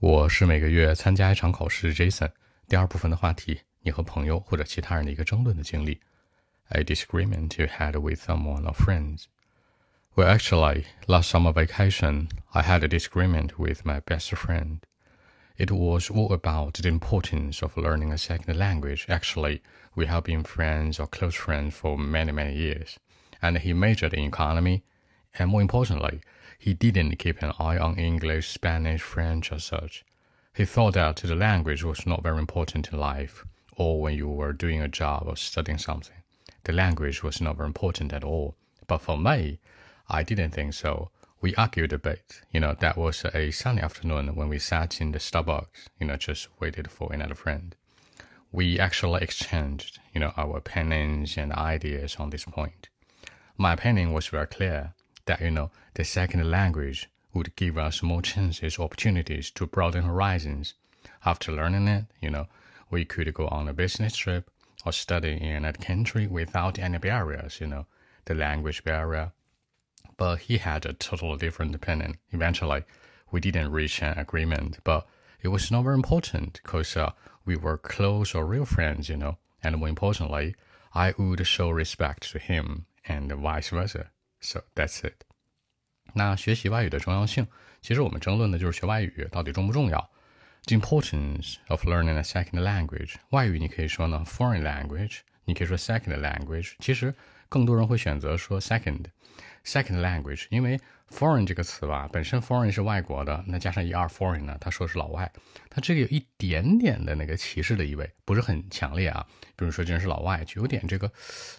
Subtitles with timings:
[0.00, 2.31] 我是每个月参加一场考试，Jason。
[2.67, 6.01] 第二部分的话题，你和朋友或者其他人的一个争论的经历。
[6.69, 9.25] A disagreement you had with someone or friends.
[10.15, 14.79] Well, actually, last summer vacation, I had a disagreement with my best friend.
[15.57, 19.05] It was all about the importance of learning a second language.
[19.07, 19.61] Actually,
[19.95, 22.97] we have been friends or close friends for many, many years.
[23.39, 24.83] And he majored in economy.
[25.37, 26.21] And more importantly,
[26.61, 30.05] he didn't keep an eye on English, Spanish, French, or such.
[30.53, 33.43] He thought that the language was not very important in life,
[33.75, 36.21] or when you were doing a job or studying something.
[36.65, 38.53] The language was not very important at all.
[38.85, 39.57] But for me,
[40.07, 41.09] I didn't think so.
[41.41, 42.41] We argued a bit.
[42.51, 46.15] You know, that was a sunny afternoon when we sat in the Starbucks, you know,
[46.15, 47.75] just waited for another friend.
[48.51, 52.89] We actually exchanged, you know, our opinions and ideas on this point.
[53.57, 54.93] My opinion was very clear
[55.31, 60.73] that, you know, the second language would give us more chances, opportunities to broaden horizons.
[61.25, 62.47] After learning it, you know,
[62.89, 64.51] we could go on a business trip
[64.85, 67.85] or study in another country without any barriers, you know,
[68.25, 69.31] the language barrier.
[70.17, 72.17] But he had a totally different opinion.
[72.31, 72.83] Eventually,
[73.31, 75.07] we didn't reach an agreement, but
[75.41, 77.11] it was not very important because uh,
[77.45, 80.55] we were close or real friends, you know, and more importantly,
[80.93, 84.10] I would show respect to him and vice versa.
[84.41, 85.23] So that's it.
[86.13, 87.47] 那学习外语的重要性，
[87.81, 90.11] 其实我们争论的就是学外语到底重不重要。
[90.65, 95.19] The importance of learning a second language，外语你可以说呢 foreign language，
[95.51, 96.75] 你可以说 second language。
[96.79, 97.13] 其实
[97.49, 99.03] 更多人会选择说 second。
[99.63, 100.79] Second language，因为
[101.11, 105.31] foreign 这个词吧，本身 foreign 是外国的，那加上 er foreign 呢，他说是老外，
[105.69, 109.23] 他这个有一点点的那个歧视的意味，不是很强烈啊。
[109.55, 111.11] 比如说这人是老外，就有点这个，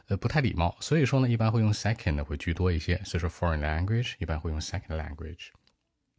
[0.08, 0.76] 呃，不太礼貌。
[0.80, 3.00] 所以说呢，一般会用 second 会居多一些。
[3.04, 5.50] 所以说 foreign language 一般会用 second language。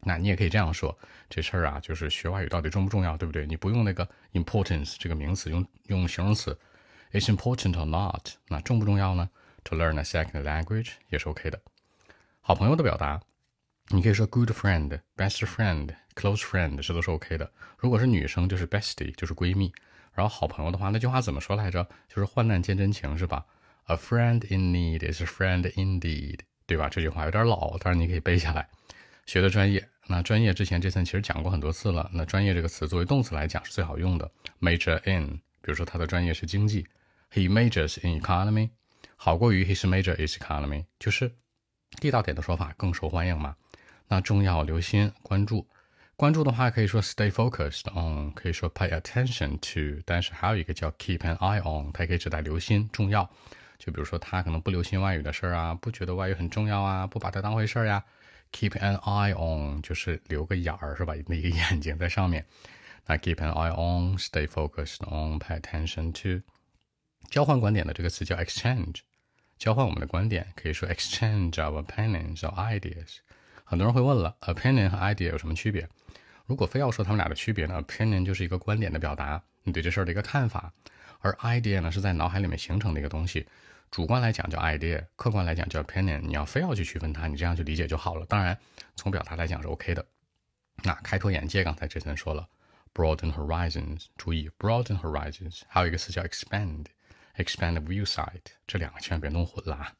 [0.05, 0.97] 那你也可以这样说，
[1.29, 3.45] 这事儿啊，就是学外语到底重不重要，对不对？
[3.45, 6.57] 你不用那个 importance 这个名词，用用形容词
[7.13, 8.31] ，It's important or not？
[8.49, 9.29] 那重不重要呢
[9.63, 11.61] ？To learn a second language 也是 OK 的。
[12.41, 13.21] 好朋友的表达，
[13.87, 17.49] 你可以说 good friend、best friend、close friend，这都是 OK 的。
[17.77, 19.71] 如果是女生，就是 bestie，就是闺蜜。
[20.11, 21.87] 然后好朋友的话，那句话怎么说来着？
[22.09, 23.45] 就是患难见真情，是吧
[23.85, 26.89] ？A friend in need is a friend indeed，对吧？
[26.89, 28.67] 这句话有点老，但是你可以背下来。
[29.25, 32.11] 学的专业，那专业之前这层其实讲过很多次了。
[32.13, 34.29] 那专业这个词作为动词来讲是最好用的。
[34.59, 36.85] Major in，比如说他的专业是经济
[37.33, 38.69] ，He majors in economy，
[39.15, 41.31] 好过于 His major is economy，就是。
[41.99, 43.55] 地道点的说法更受欢迎嘛？
[44.07, 45.67] 那重要、留心、关注，
[46.15, 53.29] 关注的话可以说 stay focused on，可以说 pay attention to，但是还有一个叫 keep an eye on，它也可以指代留心、重要。
[53.77, 58.03] 就比如说他可能不留心外语的事儿啊，不觉得外语很重要啊，不把它当回事儿呀。
[58.51, 61.13] keep an eye on 就是留个眼儿是吧？
[61.27, 62.45] 那个眼睛在上面。
[63.05, 66.43] 那 keep an eye on，stay focused on，pay attention to。
[67.29, 69.01] 交换观点的这个词叫 exchange。
[69.57, 73.17] 交换我们的观点，可以说 exchange our opinions or ideas。
[73.63, 75.87] 很多人会问了，opinion 和 idea 有什么区别？
[76.45, 80.73] 如果非要说他们俩的区别呢，opinion 就是一个观点的表达，你对这事儿的一个看法，
[81.19, 83.47] 而 idea 呢是在脑海里面形成的一个东西。
[83.89, 86.19] 主观来讲叫 idea，客观来讲叫 opinion。
[86.21, 88.25] 你要非要去区分它，你这样去理解就好了。
[88.25, 88.57] 当然，
[88.95, 90.05] 从表达来讲是 OK 的。
[90.83, 92.49] 那开拓眼界，刚才之前说了
[92.93, 96.87] ，broaden horizons，注意 broaden horizons，还有一个词叫 expand。
[97.37, 99.93] Expand view site，这两个千万别弄混了啊！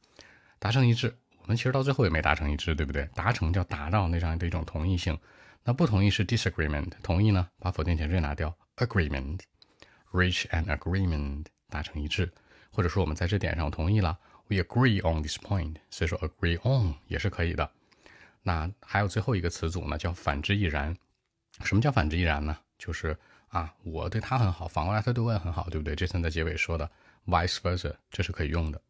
[0.58, 3.08] 达成一致，我们其实到最后也没达成一致，对不对？
[3.14, 5.18] 达成叫达到那样的一种同意性，
[5.62, 12.32] 那不同意是 disagreement，同意呢把否定前缀拿掉，agreement，reach an agreement，达成一致，
[12.70, 14.18] 或者说我们在这点上同意了
[14.48, 17.70] ，we agree on this point，所以说 agree on 也是可以的。
[18.42, 20.96] 那还有最后一个词组呢，叫反之亦然。
[21.62, 22.56] 什么叫反之亦然呢？
[22.78, 23.16] 就是
[23.53, 25.95] 啊，我对他很好，反过来他对我也很好，对不对？
[25.95, 26.89] 这次在结尾说的。
[27.27, 28.81] vice versa，这是可以用的。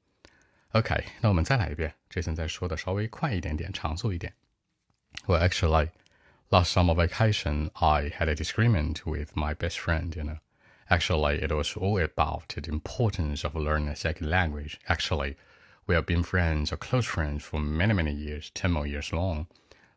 [0.71, 1.93] OK，那我们再来一遍。
[2.09, 4.33] Jason 再说的稍微快一点点，长速一点。
[5.25, 5.89] Well, actually,
[6.49, 10.15] last summer vacation, I had a disagreement with my best friend.
[10.15, 10.37] You know,
[10.87, 14.77] actually, it was all about the importance of learning a second language.
[14.87, 15.35] Actually,
[15.87, 19.47] we have been friends or close friends for many, many years, ten more years long.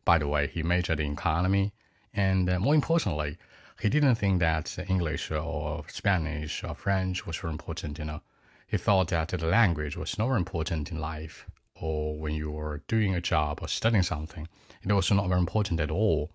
[0.04, 1.72] By the way, he majored in economy,
[2.14, 3.36] and uh, more importantly,
[3.81, 8.21] he didn't think that English or Spanish or French was very important, you know.
[8.67, 11.45] He thought that the language was not very important in life
[11.75, 14.47] or when you were doing a job or studying something.
[14.83, 16.31] It was not very important at all.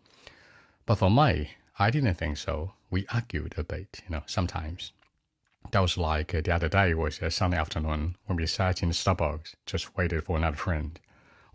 [0.87, 2.75] But for me, I didn't think so.
[2.91, 4.93] We argued a bit, you know, sometimes.
[5.71, 8.91] That was like uh, the other day was a Sunday afternoon when we sat in
[8.91, 10.99] the Starbucks, just waited for another friend.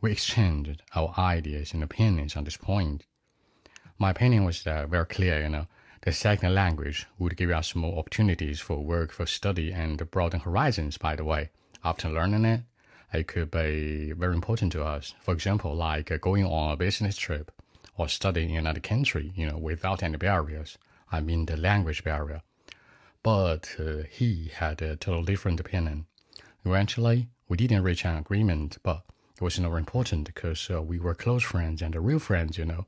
[0.01, 3.05] We exchanged our ideas and opinions on this point.
[3.99, 5.67] My opinion was that very clear, you know.
[6.01, 10.97] The second language would give us more opportunities for work, for study, and broaden horizons,
[10.97, 11.49] by the way.
[11.83, 12.61] After learning it,
[13.11, 15.15] it could be very important to us.
[15.19, 17.51] For example, like going on a business trip
[17.97, 20.77] or studying in another country, you know, without any barriers.
[21.11, 22.41] I mean the language barrier.
[23.23, 26.05] But uh, he had a totally different opinion.
[26.63, 29.01] Eventually, we didn't reach an agreement, but
[29.35, 32.85] it was not important because uh, we were close friends and real friends, you know.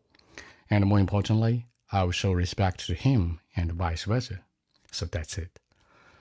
[0.69, 4.41] And more importantly, I will show respect to him and vice versa.
[4.91, 5.51] So that's it.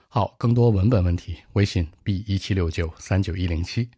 [0.08, 3.90] 好，更多文本问题，微信 b 一七六九三九一零七。